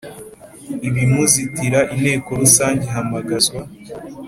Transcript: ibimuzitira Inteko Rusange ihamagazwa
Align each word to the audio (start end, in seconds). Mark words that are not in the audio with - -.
ibimuzitira 0.87 1.79
Inteko 1.93 2.29
Rusange 2.41 2.81
ihamagazwa 2.89 3.61